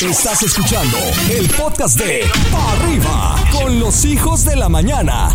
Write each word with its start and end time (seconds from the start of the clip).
Estás 0.00 0.42
escuchando 0.42 0.96
el 1.30 1.46
podcast 1.50 1.98
de 1.98 2.24
Pa' 2.50 2.72
Arriba 2.72 3.36
con 3.52 3.78
los 3.78 4.06
hijos 4.06 4.46
de 4.46 4.56
la 4.56 4.70
mañana. 4.70 5.28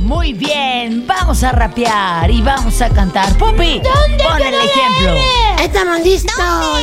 Muy 0.00 0.32
bien, 0.32 1.06
vamos 1.06 1.44
a 1.44 1.52
rapear 1.52 2.28
y 2.32 2.42
vamos 2.42 2.82
a 2.82 2.90
cantar. 2.90 3.32
Pupi, 3.38 3.80
pon 3.80 4.42
el 4.42 4.54
ejemplo. 4.54 5.14
Estamos 5.62 6.00
listos. 6.00 6.34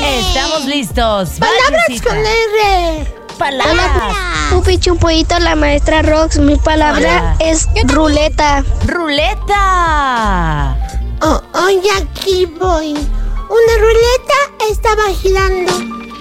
Estamos 0.02 0.66
listos. 0.66 1.30
Palabras 1.38 1.84
Vallecita. 1.90 2.10
con 2.10 2.18
R. 2.20 3.14
Palabras. 3.38 4.16
Pupi 4.50 4.78
Chumpollito, 4.78 5.40
la 5.40 5.56
maestra 5.56 6.04
Rox. 6.04 6.38
Mi 6.38 6.56
palabra 6.56 7.36
Hola. 7.36 7.52
es 7.52 7.68
ruleta. 7.84 8.64
Ruleta. 8.88 10.78
Oh, 11.22 11.42
aquí 11.54 12.46
voy. 12.46 12.96
Una 13.52 13.78
ruleta 13.80 14.66
estaba 14.72 15.14
girando 15.14 15.74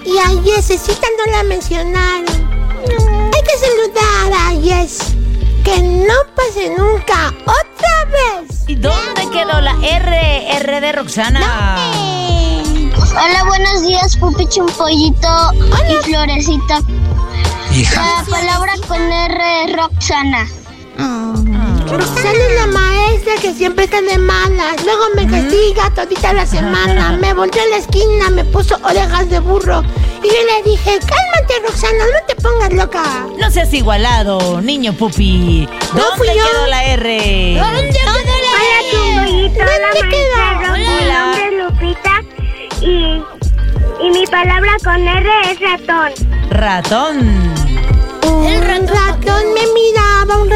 y 0.03 0.17
a 0.17 0.33
Yesecita 0.41 1.07
no 1.17 1.31
la 1.31 1.43
mencionaron. 1.43 2.25
Hay 2.27 3.41
que 3.41 3.57
saludar 3.57 4.33
a 4.33 4.53
Yes. 4.55 5.15
Que 5.63 5.81
no 5.81 6.13
pase 6.35 6.75
nunca 6.77 7.33
otra 7.45 8.05
vez. 8.11 8.65
¿Y 8.67 8.75
dónde 8.75 9.29
quedó 9.31 9.61
la 9.61 9.71
R? 9.81 10.57
R 10.57 10.81
de 10.81 10.91
Roxana. 10.91 11.39
Hola, 13.11 13.45
buenos 13.47 13.81
días, 13.83 14.17
Pupi 14.17 14.45
Chumpollito 14.47 15.53
y 15.89 16.03
Florecita. 16.03 16.81
La 17.95 18.25
palabra 18.29 18.73
con 18.89 19.09
R 19.09 19.63
es 19.63 19.77
Roxana. 19.77 20.49
Roxana 21.87 22.31
es 22.31 22.55
la 22.59 22.67
maestra 22.67 23.00
que 23.23 23.53
siempre 23.53 23.85
está 23.85 24.01
de 24.01 24.17
malas. 24.17 24.83
Luego 24.83 25.05
me 25.15 25.27
castiga 25.27 25.89
todita 25.95 26.33
la 26.33 26.45
semana. 26.45 27.11
Me 27.21 27.33
volteó 27.33 27.61
a 27.61 27.65
la 27.67 27.77
esquina, 27.77 28.29
me 28.29 28.43
puso 28.45 28.77
orejas 28.83 29.29
de 29.29 29.39
burro. 29.39 29.83
Y 30.23 30.27
yo 30.27 30.33
le 30.45 30.69
dije, 30.69 30.99
cálmate 30.99 31.59
Roxana, 31.67 32.03
no 32.13 32.25
te 32.27 32.35
pongas 32.35 32.73
loca. 32.73 33.03
No 33.37 33.49
seas 33.51 33.73
igualado, 33.73 34.61
niño 34.61 34.93
Pupi. 34.93 35.67
No 35.93 35.99
¿Dónde 36.01 36.17
fui 36.17 36.27
yo. 36.27 36.33
quedó 36.33 36.67
la 36.67 36.85
R? 36.85 37.57
¿Dónde 37.59 37.99
Chumpollito, 38.91 39.59
¿Dónde 39.59 40.09
quedó? 40.09 40.77
Mi 40.77 40.85
Hola. 40.85 41.19
nombre 41.19 41.47
es 41.47 41.53
Lupita 41.63 42.21
y, 42.81 43.23
y 44.05 44.09
mi 44.11 44.25
palabra 44.27 44.71
con 44.83 45.07
R 45.07 45.29
es 45.51 45.59
ratón. 45.59 46.11
Ratón. 46.49 47.17
Un 48.23 48.61
ratón. 48.87 49.43
me 49.53 49.61
miraba, 49.73 50.41
un 50.41 50.49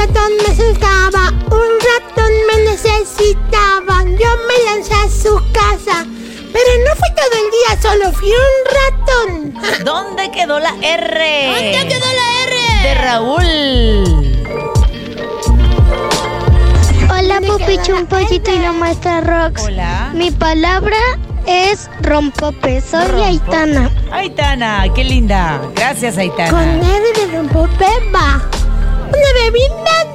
pero 6.56 6.72
no 6.86 6.92
fui 6.96 7.12
todo 7.16 7.36
el 7.44 7.48
día, 7.52 7.70
solo 7.82 8.14
fui 8.14 8.32
un 8.32 8.64
ratón. 8.80 9.84
¿Dónde 9.84 10.32
quedó 10.32 10.58
la 10.58 10.74
R? 10.82 11.48
¿Dónde 11.48 11.88
quedó 11.90 12.06
la 12.14 12.28
R? 12.46 12.56
De 12.84 12.94
Raúl. 12.96 14.36
Hola, 17.12 17.42
Pupi 17.42 17.78
Chumpollito 17.80 18.52
y 18.52 18.60
la 18.60 18.72
maestra 18.72 19.20
Rox. 19.20 19.64
Hola. 19.64 20.12
Mi 20.14 20.32
palabra 20.32 20.98
es 21.46 21.90
rompope. 22.02 22.80
Soy 22.80 23.06
Rompo. 23.06 23.26
Aitana. 23.26 23.92
Aitana, 24.12 24.86
qué 24.96 25.04
linda. 25.04 25.62
Gracias, 25.76 26.18
Aitana. 26.18 26.52
Con 26.52 26.62
R 26.62 27.14
de 27.20 27.38
rompopepa. 27.38 28.42
Una 29.08 29.34
bebida 29.44 30.15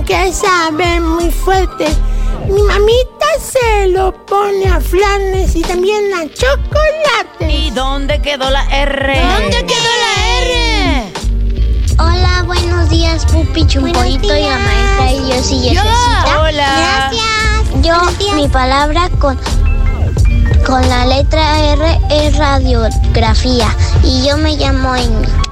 interesante, 0.00 0.14
aunque 0.14 0.32
sabe 0.32 1.00
muy 1.00 1.30
fuerte. 1.30 1.86
Mi 2.48 2.62
mamita 2.62 3.26
se 3.38 3.88
lo 3.88 4.12
pone 4.26 4.66
a 4.66 4.80
flanes 4.80 5.54
y 5.54 5.62
también 5.62 6.12
a 6.14 6.22
chocolate. 6.32 7.52
¿Y 7.52 7.70
dónde 7.70 8.20
quedó 8.20 8.50
la 8.50 8.62
R? 8.70 9.14
la 9.14 9.42
R? 10.42 11.12
Hola, 11.98 12.42
buenos 12.46 12.88
días, 12.88 13.24
Pupi 13.26 13.66
Chumpollito 13.66 14.36
y 14.36 14.42
la 14.42 14.58
maestra 14.58 15.12
y 15.12 15.28
yo 15.28 15.42
sí 15.42 15.60
Yesecita. 15.60 16.40
Hola. 16.40 17.10
Yo, 17.82 18.34
mi 18.34 18.48
palabra 18.48 19.08
con, 19.20 19.38
con 20.66 20.88
la 20.88 21.06
letra 21.06 21.72
R 21.72 22.00
es 22.10 22.36
radiografía 22.36 23.76
y 24.02 24.26
yo 24.26 24.36
me 24.36 24.56
llamo 24.56 24.92
Amy. 24.92 25.50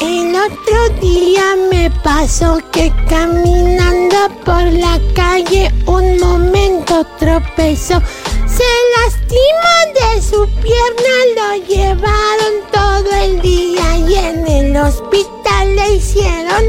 El 0.00 0.34
otro 0.36 0.88
día 1.00 1.54
me 1.70 1.83
pasó 2.24 2.58
que 2.72 2.90
caminando 3.06 4.16
por 4.46 4.62
la 4.62 4.98
calle 5.14 5.70
un 5.84 6.18
momento 6.18 7.04
tropezó. 7.18 8.00
Se 8.46 8.70
lastimó 8.94 9.74
de 9.98 10.22
su 10.22 10.48
pierna, 10.62 11.16
lo 11.36 11.48
llevaron 11.66 12.54
todo 12.72 13.10
el 13.24 13.42
día 13.42 13.98
y 13.98 14.14
en 14.14 14.46
el 14.46 14.74
hospital 14.74 15.76
le 15.76 15.96
hicieron 15.96 16.64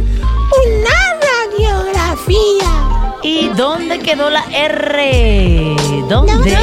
una 0.67 0.97
radiografía. 1.29 2.71
¿Y 3.23 3.47
dónde 3.55 3.99
quedó 3.99 4.29
la 4.29 4.43
R? 4.51 5.77
¿Dónde? 6.09 6.57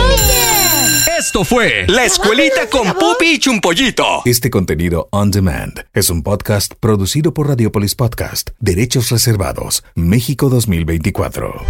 Esto 1.24 1.44
fue 1.44 1.86
La 1.86 2.04
Escuelita 2.04 2.68
con 2.68 2.94
Pupi 2.94 3.34
y 3.34 3.38
Chumpollito. 3.38 4.22
Este 4.24 4.50
contenido 4.50 5.06
on 5.12 5.30
demand 5.30 5.84
es 5.94 6.10
un 6.10 6.24
podcast 6.24 6.74
producido 6.80 7.32
por 7.32 7.46
Radiopolis 7.46 7.94
Podcast, 7.94 8.50
Derechos 8.58 9.08
Reservados, 9.08 9.84
México 9.94 10.48
2024. 10.48 11.62